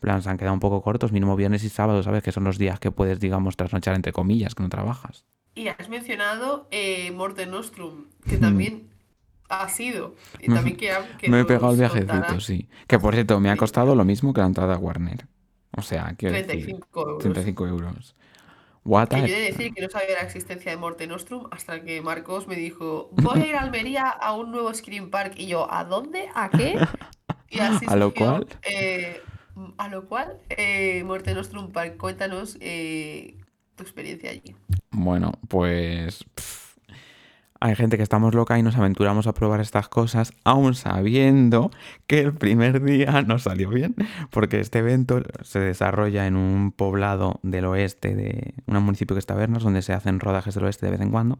[0.00, 2.22] Plan, se han quedado un poco cortos, mínimo viernes y sábado, ¿sabes?
[2.22, 5.24] Que son los días que puedes, digamos, trasnochar entre comillas, que no trabajas.
[5.54, 8.40] Y has mencionado eh, Morte Nostrum, que Hmm.
[8.40, 8.88] también
[9.48, 10.14] ha sido.
[10.40, 12.68] Y también que, que me he pegado el viajecito, contará sí.
[12.88, 15.26] Que por cierto, me ha costado lo mismo que la entrada a Warner.
[15.76, 17.18] O sea, decir, 35 euros.
[17.22, 18.16] 35 euros.
[18.84, 21.82] What Que yo he de decir que no sabía la existencia de Morte Nostrum hasta
[21.82, 25.34] que Marcos me dijo, voy a ir a Almería a un nuevo Scream Park.
[25.36, 26.28] Y yo, ¿a dónde?
[26.34, 26.78] ¿A qué?
[27.48, 29.20] Y así A lo surgió, cual- eh,
[29.78, 33.36] a lo cual, eh, Morte Nostrum Park, cuéntanos eh,
[33.76, 34.54] tu experiencia allí.
[34.90, 36.24] Bueno, pues
[37.64, 41.70] hay gente que estamos loca y nos aventuramos a probar estas cosas, aún sabiendo
[42.06, 43.94] que el primer día no salió bien,
[44.28, 49.24] porque este evento se desarrolla en un poblado del oeste de un municipio que es
[49.24, 51.38] Tabernas, donde se hacen rodajes del oeste de vez en cuando,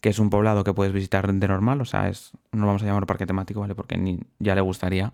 [0.00, 2.84] que es un poblado que puedes visitar de normal, o sea, es no lo vamos
[2.84, 3.74] a llamar parque temático, ¿vale?
[3.74, 5.12] Porque ya le gustaría.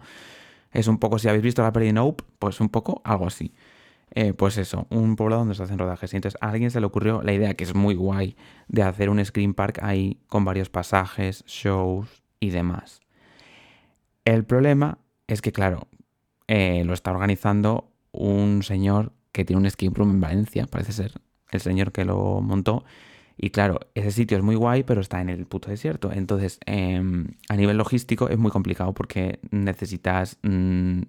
[0.70, 3.54] Es un poco, si habéis visto la peli Nope, pues un poco algo así.
[4.14, 6.12] Eh, pues eso, un poblado donde se hacen rodajes.
[6.12, 8.36] Y entonces a alguien se le ocurrió la idea, que es muy guay,
[8.68, 13.00] de hacer un Screen Park ahí con varios pasajes, shows y demás.
[14.24, 15.88] El problema es que, claro,
[16.46, 21.12] eh, lo está organizando un señor que tiene un escape room en Valencia, parece ser
[21.50, 22.84] el señor que lo montó.
[23.38, 26.12] Y claro, ese sitio es muy guay, pero está en el puto desierto.
[26.12, 31.00] Entonces, em, a nivel logístico es muy complicado porque necesitas mm,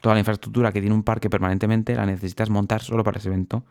[0.00, 3.64] toda la infraestructura que tiene un parque permanentemente, la necesitas montar solo para ese evento.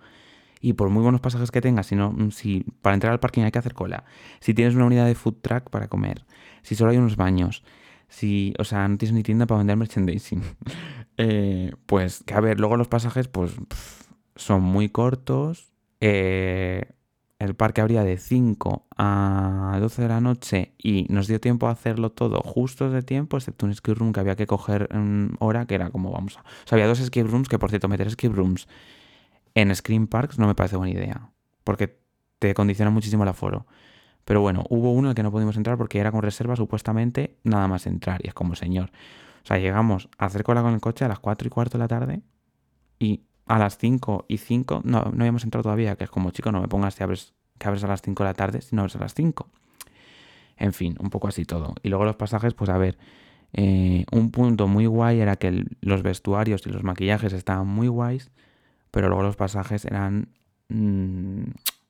[0.60, 3.44] Y por muy buenos pasajes que tengas, si no, mm, si para entrar al parking
[3.44, 4.06] hay que hacer cola,
[4.40, 6.26] si tienes una unidad de food truck para comer,
[6.64, 7.64] si solo hay unos baños,
[8.10, 10.42] si, o sea, no tienes ni tienda para vender merchandising,
[11.18, 13.54] eh, pues que a ver, luego los pasajes, pues
[14.36, 15.72] son muy cortos.
[16.02, 16.86] eh,
[17.40, 21.72] el parque abría de 5 a 12 de la noche y nos dio tiempo a
[21.72, 25.66] hacerlo todo justo de tiempo, excepto un escape room que había que coger en hora,
[25.66, 26.42] que era como vamos a...
[26.42, 28.68] O sea, había dos escape rooms, que por cierto, meter escape rooms
[29.54, 31.32] en Scream Parks no me parece buena idea,
[31.64, 32.00] porque
[32.40, 33.68] te condiciona muchísimo el aforo.
[34.26, 37.68] Pero bueno, hubo uno al que no pudimos entrar porque era con reserva, supuestamente nada
[37.68, 38.92] más entrar, y es como señor.
[39.44, 41.84] O sea, llegamos a hacer cola con el coche a las 4 y cuarto de
[41.84, 42.22] la tarde
[43.00, 46.52] y a las 5 y 5 no, no habíamos entrado todavía, que es como, chico,
[46.52, 48.82] no me pongas que abres, que abres a las 5 de la tarde si no
[48.82, 49.48] abres a las 5.
[50.58, 51.76] En fin, un poco así todo.
[51.84, 52.98] Y luego los pasajes, pues a ver,
[53.54, 58.32] eh, un punto muy guay era que los vestuarios y los maquillajes estaban muy guays,
[58.92, 60.30] pero luego los pasajes eran
[60.70, 61.44] mm,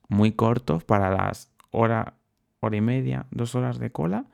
[0.10, 2.16] muy cortos para las hora,
[2.60, 4.26] hora y media, dos horas de cola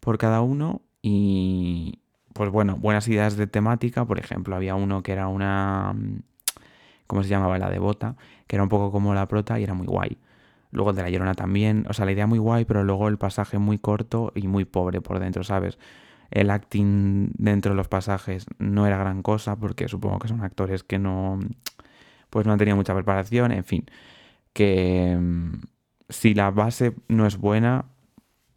[0.00, 2.00] por cada uno y
[2.32, 6.22] pues bueno, buenas ideas de temática, por ejemplo, había uno que era una mm,
[7.06, 7.58] ¿cómo se llamaba?
[7.58, 10.18] La devota, que era un poco como la prota y era muy guay.
[10.70, 13.18] Luego el de la Llorona también, o sea, la idea muy guay, pero luego el
[13.18, 15.78] pasaje muy corto y muy pobre por dentro, ¿sabes?
[16.30, 20.82] El acting dentro de los pasajes no era gran cosa porque supongo que son actores
[20.82, 21.38] que no
[22.32, 23.84] pues no han tenido mucha preparación, en fin,
[24.54, 25.60] que mm,
[26.08, 27.86] si la base no es buena,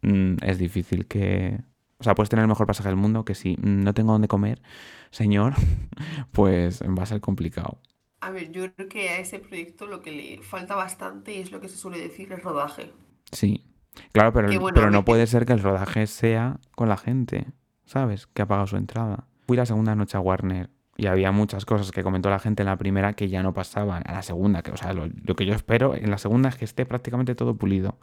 [0.02, 1.60] mm, es difícil que...
[1.98, 4.62] O sea, puedes tener el mejor pasaje del mundo, que si no tengo dónde comer,
[5.10, 5.54] señor,
[6.32, 7.78] pues va a ser complicado.
[8.20, 11.60] A ver, yo creo que a ese proyecto lo que le falta bastante es lo
[11.60, 12.92] que se suele decir el rodaje.
[13.32, 13.64] Sí.
[14.12, 17.46] Claro, pero, bueno, pero no puede ser que el rodaje sea con la gente,
[17.84, 18.26] ¿sabes?
[18.26, 19.26] Que ha pagado su entrada.
[19.46, 22.68] Fui la segunda noche a Warner y había muchas cosas que comentó la gente en
[22.68, 24.62] la primera que ya no pasaban a la segunda.
[24.62, 27.34] Que, o sea, lo, lo que yo espero en la segunda es que esté prácticamente
[27.34, 27.98] todo pulido.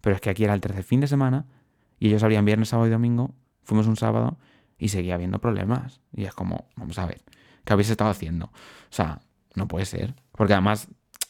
[0.00, 1.46] Pero es que aquí era el tercer fin de semana
[1.98, 3.34] y ellos abrían viernes, sábado y domingo.
[3.64, 4.38] Fuimos un sábado
[4.78, 6.00] y seguía habiendo problemas.
[6.12, 7.22] Y es como, vamos a ver,
[7.64, 8.46] ¿qué habéis estado haciendo?
[8.46, 9.20] O sea,
[9.58, 10.14] no puede ser.
[10.32, 10.88] Porque además,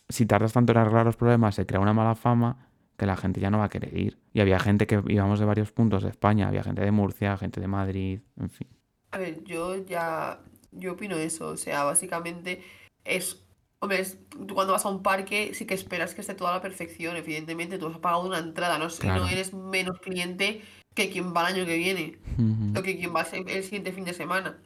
[0.09, 3.41] si tardas tanto en arreglar los problemas, se crea una mala fama que la gente
[3.41, 4.19] ya no va a querer ir.
[4.33, 7.61] Y había gente que íbamos de varios puntos de España, había gente de Murcia, gente
[7.61, 8.69] de Madrid, en fin.
[9.13, 10.41] A ver, yo ya,
[10.73, 12.63] yo opino eso, o sea, básicamente
[13.05, 13.43] es,
[13.81, 16.55] hombre, es- tú cuando vas a un parque sí que esperas que esté toda a
[16.55, 19.23] la perfección, evidentemente tú has pagado una entrada, no, Claro.
[19.23, 20.61] no eres menos cliente
[20.95, 22.81] que quien va el año que viene, Ujú.
[22.81, 24.59] o que quien va el siguiente fin de semana.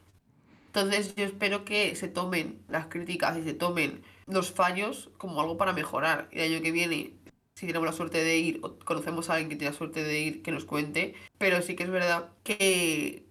[0.75, 5.55] Entonces yo espero que se tomen las críticas y se tomen los fallos como algo
[5.55, 6.29] para mejorar.
[6.31, 7.13] Y el año que viene,
[7.53, 10.19] si tenemos la suerte de ir, o conocemos a alguien que tiene la suerte de
[10.19, 11.13] ir, que nos cuente.
[11.37, 13.23] Pero sí que es verdad que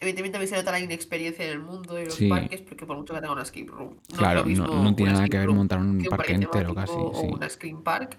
[0.00, 2.28] evidentemente también se nota la inexperiencia en el mundo de los Sí.
[2.28, 3.94] parques, porque por mucho que tenga una escape room.
[4.10, 6.74] No es Claro, no- mismo no, tiene nada que ver montar un un parque entero
[6.74, 6.98] casi, sí.
[7.00, 8.18] o una screen park.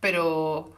[0.00, 0.72] Pero,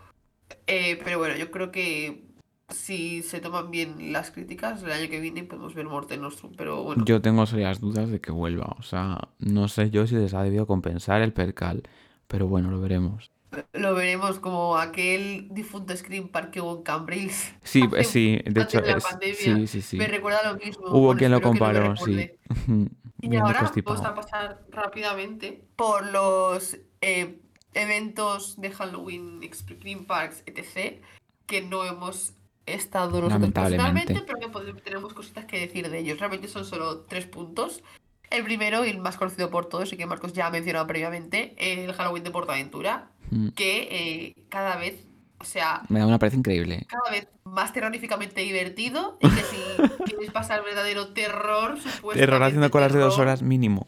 [0.66, 2.24] eh, pero bueno, yo creo que
[2.70, 6.52] si se toman bien las críticas, el año que viene podemos ver Morte Nostrum.
[6.56, 8.76] Pero bueno, Yo tengo serias dudas de que vuelva.
[8.78, 11.82] O sea, no sé yo si les ha debido compensar el percal.
[12.28, 13.30] Pero bueno, lo veremos.
[13.72, 17.52] lo veremos como aquel difunto screen park que hubo en Cambrils.
[17.62, 19.96] Sí, hace- eh, sí, de hecho, la es- sí, sí, sí.
[19.96, 20.86] Me recuerda lo mismo.
[20.86, 22.30] Hubo bueno, quien lo no comparó, sí.
[23.22, 24.00] Y Bien ahora constipado.
[24.02, 27.38] vamos a pasar rápidamente por los eh,
[27.74, 31.02] eventos de Halloween, Screen Parks, etc.
[31.44, 32.32] que no hemos
[32.74, 34.14] estado nosotros Lamentablemente.
[34.14, 36.18] personalmente, pero que tenemos cositas que decir de ellos.
[36.18, 37.82] Realmente son solo tres puntos.
[38.30, 41.54] El primero y el más conocido por todos y que Marcos ya ha mencionado previamente,
[41.58, 45.06] el Halloween de Portaventura, Mm, que eh, cada vez,
[45.38, 46.84] o sea, Me da una parece increíble.
[46.88, 49.56] cada vez más terroríficamente divertido y que si
[50.04, 53.86] quieres pasar verdadero terror, supuestamente Terror haciendo colas de dos horas mínimo.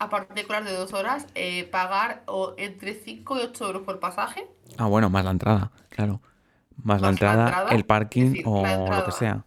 [0.00, 4.00] aparte de colas de dos horas, eh, pagar o entre 5 y 8 euros por
[4.00, 4.46] pasaje.
[4.76, 6.20] Ah, bueno, más la entrada, claro.
[6.82, 9.44] Más, la, entrada, entrada, el parking decir, o lo que sea.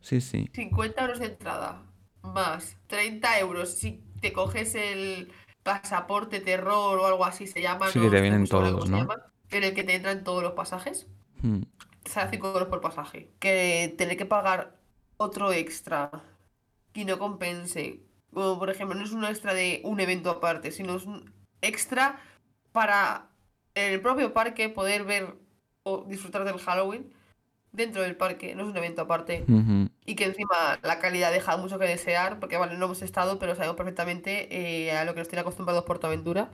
[0.00, 0.48] Sí, sí.
[0.54, 1.82] 50 euros de entrada,
[2.22, 7.88] más 30 euros si te coges el pasaporte terror o algo así se llama.
[7.88, 8.98] Sí, no que te estoy vienen todos, ¿no?
[8.98, 9.16] llama,
[9.50, 11.06] En el que te entran todos los pasajes.
[11.42, 11.62] Mm,
[12.04, 13.30] sale 5 euros por pasaje.
[13.38, 14.76] Que tener que pagar
[15.16, 16.10] otro extra
[16.94, 18.00] y no compense.
[18.32, 22.20] Como por ejemplo, no es un extra de un evento aparte, sino es un extra
[22.72, 23.28] para
[23.74, 25.36] en el propio parque poder ver
[25.82, 27.12] o disfrutar del Halloween
[27.72, 29.44] dentro del parque, no es un evento aparte.
[30.04, 33.54] Y que encima la calidad deja mucho que desear, porque vale, no hemos estado, pero
[33.54, 36.50] sabemos perfectamente eh, a lo que nos tiene acostumbrados Portaventura.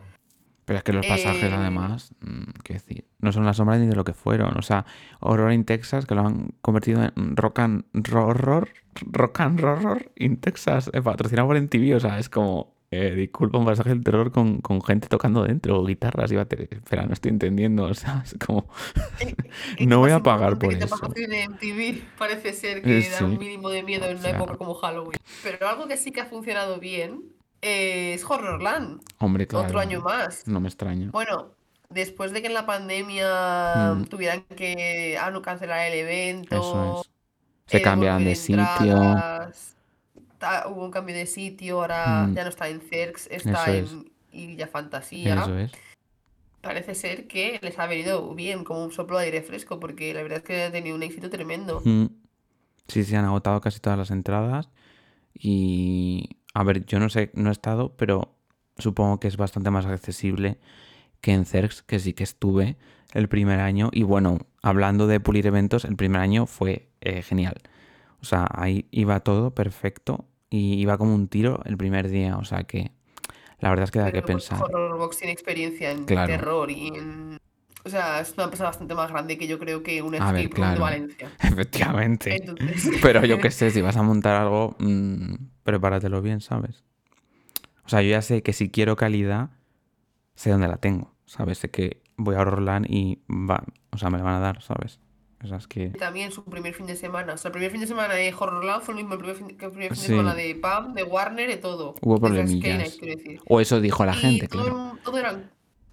[0.66, 3.86] Pero es que los pasajes, Eh, además, mm, qué decir, no son la sombra ni
[3.86, 4.58] de lo que fueron.
[4.58, 4.84] O sea,
[5.20, 8.68] Horror in Texas, que lo han convertido en Rock and Horror,
[9.12, 11.94] Rock and Horror in Texas, eh, patrocinado por MTV.
[11.94, 15.84] O sea, es como, eh, disculpa, un pasaje del terror con, con gente tocando dentro,
[15.84, 16.70] guitarras y baterías.
[16.72, 17.84] Espera, no estoy entendiendo.
[17.84, 18.68] O sea, es como,
[19.86, 20.96] No voy a pagar por que eso.
[21.16, 21.58] en
[22.18, 25.18] parece ser que Eh, da un mínimo de miedo en O una época como Halloween.
[25.42, 27.22] Pero algo que sí que ha funcionado bien
[27.60, 29.00] es Horrorland.
[29.18, 29.66] hombre, claro.
[29.66, 30.46] Otro año más.
[30.46, 31.10] No me extraña.
[31.10, 31.50] Bueno,
[31.90, 34.04] después de que en la pandemia Mm.
[34.04, 37.10] tuvieran que ah, no, cancelar el evento, Eso es.
[37.66, 38.96] Se eh, cambian de sitio.
[40.38, 42.34] Ta- hubo un cambio de sitio, ahora Mm.
[42.34, 45.34] ya no está en Cercs, está Eso en Villa Fantasía.
[45.42, 45.72] Eso es.
[46.60, 50.22] Parece ser que les ha venido bien, como un soplo de aire fresco, porque la
[50.22, 51.80] verdad es que ha tenido un éxito tremendo.
[51.84, 52.06] Mm.
[52.88, 54.68] Sí, se han agotado casi todas las entradas.
[55.34, 58.34] Y a ver, yo no sé, no he estado, pero
[58.78, 60.58] supongo que es bastante más accesible
[61.20, 62.76] que en CERX, que sí que estuve
[63.12, 63.90] el primer año.
[63.92, 67.56] Y bueno, hablando de pulir eventos, el primer año fue eh, genial.
[68.26, 72.38] O sea, ahí iba todo perfecto y iba como un tiro el primer día.
[72.38, 72.90] O sea que
[73.60, 74.60] la verdad es que da que Pero pensar.
[74.60, 76.26] Horrorbox tiene experiencia en Claro.
[76.26, 77.38] terror y en...
[77.84, 80.48] O sea, es una empresa bastante más grande que yo creo que un ver, escape
[80.60, 80.80] room de.
[80.80, 81.30] Valencia.
[81.40, 82.34] Efectivamente.
[82.34, 86.82] Entonces, Pero yo qué sé, si vas a montar algo, mm, prepáratelo bien, ¿sabes?
[87.84, 89.50] O sea, yo ya sé que si quiero calidad,
[90.34, 91.58] sé dónde la tengo, ¿sabes?
[91.58, 93.62] Sé que voy a Horrorland y va,
[93.92, 94.98] o sea, me la van a dar, ¿sabes?
[95.46, 95.88] O sea, es que...
[95.90, 97.34] también su primer fin de semana.
[97.34, 99.48] O sea, el primer fin de semana de Horrorland fue el mismo el primer fin,
[99.56, 100.02] que el primer fin Sí.
[100.12, 101.94] de semana de PAM, de Warner, de todo.
[102.02, 102.98] Hubo problemillas.
[103.00, 103.40] Decir.
[103.48, 104.98] O eso dijo la Y gente, todo, claro.
[105.04, 105.50] todo eran,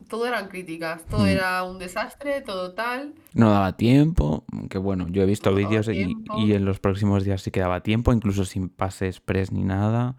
[0.10, 1.28] todo eran críticas, todo Mm.
[1.28, 3.14] era un desastre, todo tal.
[3.34, 7.24] No daba tiempo, que bueno, yo he visto No vídeos y, y en los próximos
[7.24, 10.16] días sí que daba tiempo, incluso sin pase express ni nada.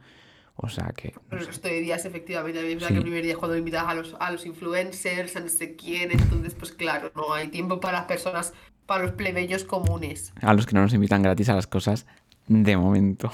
[0.57, 1.09] O sea que...
[1.17, 2.95] no Pero el resto de días, efectivamente, también es verdad Sí.
[2.95, 6.13] que el primer día cuando invitas a los, a los influencers, a no sé quién,
[6.13, 8.55] entonces, pues claro, no hay tiempo para las personas,
[8.87, 10.33] para los plebeyos comunes.
[10.41, 12.07] A los que no nos invitan gratis a las cosas,
[12.49, 13.31] de momento.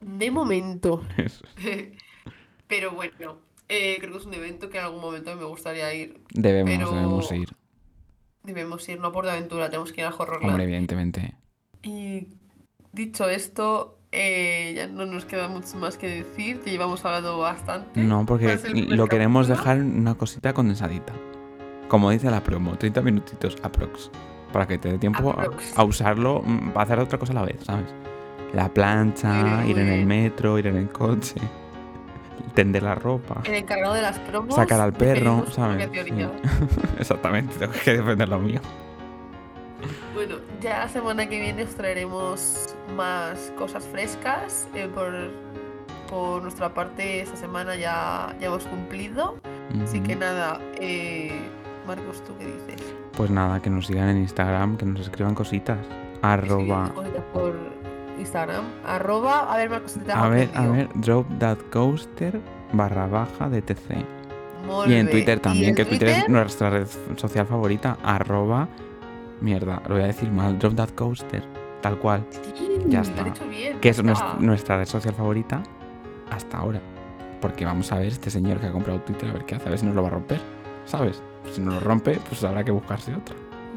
[0.00, 1.02] De momento.
[1.16, 1.44] Eso.
[2.68, 6.20] Pero bueno, eh, creo que es un evento que en algún momento me gustaría ir.
[6.32, 7.48] Debemos, Pero- debemos ir.
[8.42, 10.48] Debemos ir, no por de aventura, tenemos que ir a Horrorland.
[10.48, 11.34] Hombre, evidentemente.
[11.82, 12.28] Y
[12.92, 18.00] dicho esto, eh, ya no nos queda mucho más que decir, que llevamos hablando bastante.
[18.00, 21.12] No, porque ¿Cuál es el primer lo queremos dejar una cosita condensadita.
[21.90, 24.10] Como dice la promo, 30 minutitos aprox.
[24.52, 25.46] Para que te dé tiempo a,
[25.80, 27.86] a usarlo mm, para hacer otra cosa a la vez, ¿sabes?
[28.54, 31.36] La plancha, ir en el metro, ir en el coche,
[32.54, 34.54] tender la ropa, El encargado de las promos.
[34.56, 35.88] sacar al perro, ¿sabes?
[35.92, 36.00] Sí.
[36.98, 38.60] Exactamente, tengo que defender lo mío.
[40.14, 44.68] Bueno, ya la semana que viene os traeremos más cosas frescas.
[44.74, 45.12] eh, por,
[46.08, 49.36] por nuestra parte, esta semana ya, ya hemos cumplido.
[49.84, 51.40] Así que nada, eh,
[51.86, 52.94] Marcos, ¿tú qué dices?
[53.16, 55.78] Pues nada, que nos sigan en Instagram, que nos escriban cositas.
[56.22, 56.90] Arroba.
[56.94, 57.54] cositas por
[58.18, 58.64] Instagram.
[58.84, 62.40] Arroba, a ver, Marcos, te A ver, a ver, drop that coaster
[62.72, 64.04] barra baja DTC.
[64.86, 65.10] Y en.
[65.10, 68.68] Twitter ¿Y también, que Twitter es nuestra red social favorita, arroba,
[69.40, 71.42] mierda, lo voy a decir mal, drop that coaster,
[71.80, 73.24] tal cual, Sí, Ya está.
[73.24, 74.36] bien, que es está.
[74.38, 75.62] nuestra red social favorita
[76.30, 76.80] hasta ahora.
[77.40, 79.70] Porque vamos a ver este señor que ha comprado Twitter, a ver qué hace, a
[79.70, 80.40] ver si nos lo va a romper,
[80.90, 81.22] ¿sabes?
[81.52, 83.34] Si nos lo rompe, pues habrá que buscarse otra.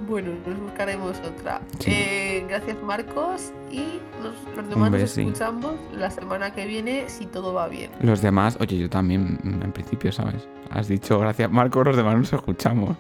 [0.08, 1.62] Bueno, nos buscaremos otra.
[1.80, 1.92] Sí.
[1.94, 3.54] Eh, gracias, Marcos.
[3.72, 7.90] Y nos, los demás nos escuchamos la semana que viene si todo va bien.
[8.02, 10.48] Los demás, oye, yo también, mm, en principio, ¿sabes?
[10.72, 12.98] Has dicho, gracias Marco, los demás nos escuchamos.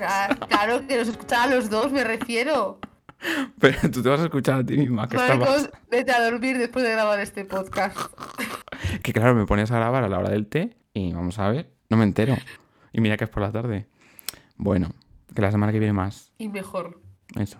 [0.00, 2.78] Ah, Claro que nos escuchan a los dos, me refiero.
[3.60, 6.58] Pero tú te vas a escuchar a ti misma, que, estabas- Marcos, vete a dormir
[6.58, 7.96] después de grabar este podcast.
[9.02, 11.70] que claro, me pones a grabar a la hora del té y vamos a ver,
[11.90, 12.36] no me entero.
[12.96, 13.86] Y mira que es por la tarde.
[14.56, 14.88] Bueno,
[15.34, 16.32] que la semana que viene más.
[16.38, 17.02] Y mejor.
[17.38, 17.58] Eso.